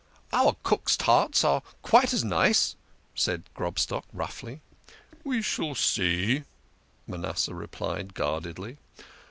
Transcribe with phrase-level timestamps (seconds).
[0.33, 2.75] "Our cook's tarts are quite as nice,"
[3.13, 4.61] said Grobstock roughly."
[5.23, 6.43] We shall see,"
[7.05, 8.79] Manasseh replied guardedly.